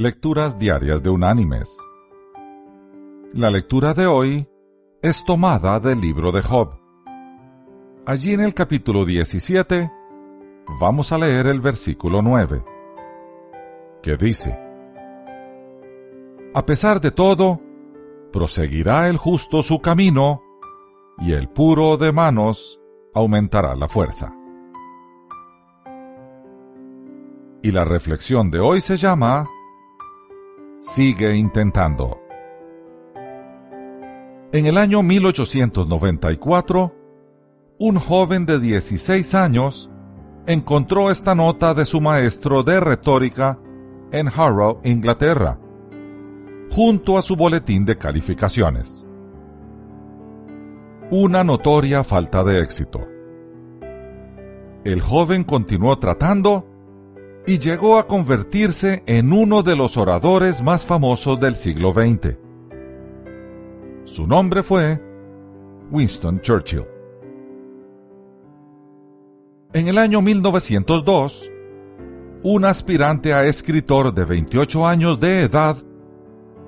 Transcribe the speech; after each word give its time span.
Lecturas 0.00 0.56
Diarias 0.56 1.02
de 1.02 1.10
Unánimes. 1.10 1.76
La 3.32 3.50
lectura 3.50 3.94
de 3.94 4.06
hoy 4.06 4.48
es 5.02 5.24
tomada 5.24 5.80
del 5.80 6.00
libro 6.00 6.30
de 6.30 6.40
Job. 6.40 6.78
Allí 8.06 8.32
en 8.32 8.42
el 8.42 8.54
capítulo 8.54 9.04
17 9.04 9.90
vamos 10.78 11.10
a 11.10 11.18
leer 11.18 11.48
el 11.48 11.60
versículo 11.60 12.22
9, 12.22 12.64
que 14.00 14.16
dice, 14.16 14.56
A 16.54 16.64
pesar 16.64 17.00
de 17.00 17.10
todo, 17.10 17.60
proseguirá 18.32 19.08
el 19.08 19.16
justo 19.16 19.62
su 19.62 19.80
camino, 19.80 20.44
y 21.18 21.32
el 21.32 21.48
puro 21.48 21.96
de 21.96 22.12
manos 22.12 22.80
aumentará 23.14 23.74
la 23.74 23.88
fuerza. 23.88 24.32
Y 27.64 27.72
la 27.72 27.84
reflexión 27.84 28.52
de 28.52 28.60
hoy 28.60 28.80
se 28.80 28.96
llama 28.96 29.44
sigue 30.88 31.36
intentando. 31.36 32.18
En 34.52 34.64
el 34.64 34.78
año 34.78 35.02
1894, 35.02 36.94
un 37.78 37.98
joven 37.98 38.46
de 38.46 38.58
16 38.58 39.34
años 39.34 39.90
encontró 40.46 41.10
esta 41.10 41.34
nota 41.34 41.74
de 41.74 41.84
su 41.84 42.00
maestro 42.00 42.62
de 42.62 42.80
retórica 42.80 43.58
en 44.12 44.28
Harrow, 44.28 44.80
Inglaterra, 44.82 45.60
junto 46.70 47.18
a 47.18 47.22
su 47.22 47.36
boletín 47.36 47.84
de 47.84 47.98
calificaciones. 47.98 49.06
Una 51.10 51.44
notoria 51.44 52.02
falta 52.02 52.42
de 52.42 52.62
éxito. 52.62 53.06
El 54.84 55.02
joven 55.02 55.44
continuó 55.44 55.98
tratando 55.98 56.67
y 57.48 57.58
llegó 57.58 57.98
a 57.98 58.06
convertirse 58.06 59.02
en 59.06 59.32
uno 59.32 59.62
de 59.62 59.74
los 59.74 59.96
oradores 59.96 60.60
más 60.62 60.84
famosos 60.84 61.40
del 61.40 61.56
siglo 61.56 61.94
XX. 61.94 62.36
Su 64.04 64.26
nombre 64.26 64.62
fue 64.62 65.00
Winston 65.90 66.42
Churchill. 66.42 66.84
En 69.72 69.88
el 69.88 69.96
año 69.96 70.20
1902, 70.20 71.50
un 72.42 72.66
aspirante 72.66 73.32
a 73.32 73.46
escritor 73.46 74.12
de 74.12 74.26
28 74.26 74.86
años 74.86 75.18
de 75.18 75.40
edad 75.40 75.78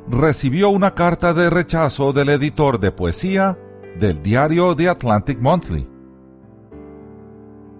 recibió 0.08 0.70
una 0.70 0.95
carta 0.95 1.34
de 1.34 1.51
rechazo 1.51 2.14
del 2.14 2.31
editor 2.31 2.81
de 2.81 2.91
poesía 2.91 3.58
del 3.98 4.23
diario 4.23 4.75
The 4.75 4.89
Atlantic 4.89 5.41
Monthly 5.41 6.00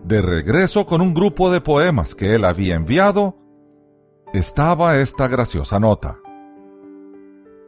de 0.05 0.23
regreso 0.23 0.87
con 0.87 1.01
un 1.01 1.15
grupo 1.15 1.51
de 1.51 1.61
poemas 1.61 2.15
que 2.15 2.34
él 2.34 2.45
había 2.45 2.75
enviado, 2.75 3.37
estaba 4.33 4.98
esta 4.98 5.29
graciosa 5.29 5.79
nota. 5.79 6.19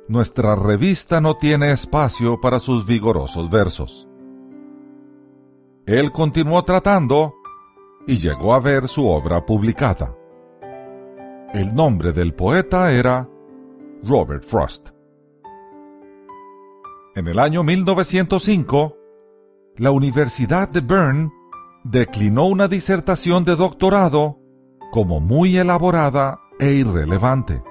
Nuestra 0.08 0.54
revista 0.54 1.20
no 1.20 1.36
tiene 1.36 1.72
espacio 1.72 2.40
para 2.40 2.58
sus 2.58 2.86
vigorosos 2.86 3.50
versos. 3.50 4.08
Él 5.86 6.12
continuó 6.12 6.64
tratando 6.64 7.34
y 8.06 8.16
llegó 8.18 8.54
a 8.54 8.60
ver 8.60 8.88
su 8.88 9.08
obra 9.08 9.44
publicada. 9.44 10.14
El 11.52 11.74
nombre 11.74 12.12
del 12.12 12.34
poeta 12.34 12.92
era 12.92 13.28
Robert 14.02 14.44
Frost. 14.44 14.90
En 17.14 17.26
el 17.26 17.38
año 17.38 17.62
1905, 17.62 18.96
la 19.76 19.90
Universidad 19.90 20.68
de 20.70 20.80
Bern 20.80 21.32
declinó 21.84 22.46
una 22.46 22.68
disertación 22.68 23.44
de 23.44 23.56
doctorado 23.56 24.38
como 24.92 25.20
muy 25.20 25.56
elaborada 25.56 26.40
e 26.58 26.72
irrelevante. 26.72 27.62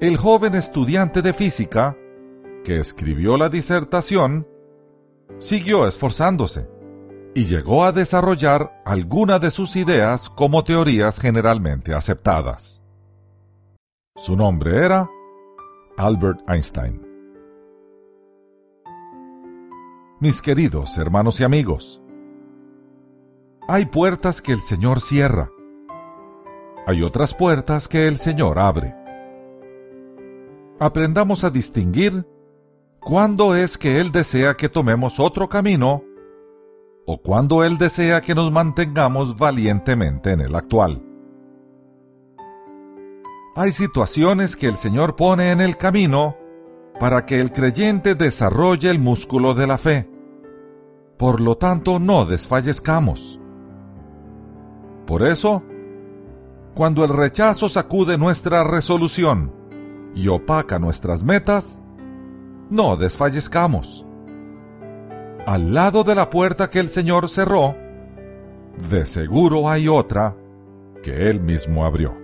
El 0.00 0.16
joven 0.16 0.54
estudiante 0.54 1.22
de 1.22 1.32
física, 1.32 1.96
que 2.64 2.78
escribió 2.78 3.36
la 3.36 3.48
disertación, 3.48 4.46
siguió 5.38 5.86
esforzándose 5.86 6.68
y 7.34 7.44
llegó 7.44 7.84
a 7.84 7.92
desarrollar 7.92 8.82
alguna 8.84 9.38
de 9.38 9.50
sus 9.50 9.76
ideas 9.76 10.28
como 10.28 10.64
teorías 10.64 11.20
generalmente 11.20 11.94
aceptadas. 11.94 12.82
Su 14.16 14.36
nombre 14.36 14.84
era 14.84 15.08
Albert 15.96 16.40
Einstein. 16.48 17.06
Mis 20.18 20.42
queridos 20.42 20.98
hermanos 20.98 21.40
y 21.40 21.44
amigos, 21.44 22.02
hay 23.72 23.86
puertas 23.86 24.42
que 24.42 24.50
el 24.50 24.60
Señor 24.60 25.00
cierra. 25.00 25.48
Hay 26.88 27.04
otras 27.04 27.34
puertas 27.34 27.86
que 27.86 28.08
el 28.08 28.18
Señor 28.18 28.58
abre. 28.58 28.96
Aprendamos 30.80 31.44
a 31.44 31.50
distinguir 31.50 32.26
cuándo 32.98 33.54
es 33.54 33.78
que 33.78 34.00
Él 34.00 34.10
desea 34.10 34.56
que 34.56 34.68
tomemos 34.68 35.20
otro 35.20 35.48
camino 35.48 36.02
o 37.06 37.22
cuándo 37.22 37.62
Él 37.62 37.78
desea 37.78 38.20
que 38.20 38.34
nos 38.34 38.50
mantengamos 38.50 39.38
valientemente 39.38 40.32
en 40.32 40.40
el 40.40 40.56
actual. 40.56 41.00
Hay 43.54 43.70
situaciones 43.70 44.56
que 44.56 44.66
el 44.66 44.78
Señor 44.78 45.14
pone 45.14 45.52
en 45.52 45.60
el 45.60 45.76
camino 45.76 46.36
para 46.98 47.24
que 47.24 47.38
el 47.38 47.52
creyente 47.52 48.16
desarrolle 48.16 48.90
el 48.90 48.98
músculo 48.98 49.54
de 49.54 49.66
la 49.68 49.78
fe. 49.78 50.10
Por 51.16 51.40
lo 51.40 51.56
tanto, 51.56 52.00
no 52.00 52.24
desfallezcamos. 52.24 53.39
Por 55.10 55.24
eso, 55.24 55.64
cuando 56.72 57.02
el 57.02 57.10
rechazo 57.10 57.68
sacude 57.68 58.16
nuestra 58.16 58.62
resolución 58.62 59.52
y 60.14 60.28
opaca 60.28 60.78
nuestras 60.78 61.24
metas, 61.24 61.82
no 62.70 62.96
desfallezcamos. 62.96 64.06
Al 65.46 65.74
lado 65.74 66.04
de 66.04 66.14
la 66.14 66.30
puerta 66.30 66.70
que 66.70 66.78
el 66.78 66.88
Señor 66.88 67.28
cerró, 67.28 67.74
de 68.88 69.04
seguro 69.04 69.68
hay 69.68 69.88
otra 69.88 70.36
que 71.02 71.28
Él 71.28 71.40
mismo 71.40 71.84
abrió. 71.84 72.16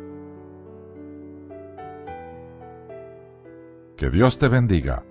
Que 3.96 4.10
Dios 4.10 4.38
te 4.38 4.46
bendiga. 4.46 5.02